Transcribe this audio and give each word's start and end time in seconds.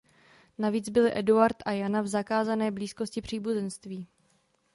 Navíc 0.57 0.89
byli 0.89 1.17
Eduard 1.19 1.57
a 1.65 1.71
Jana 1.71 2.01
v 2.01 2.07
zakázané 2.07 2.71
blízkosti 2.71 3.21
příbuzenství. 3.21 4.07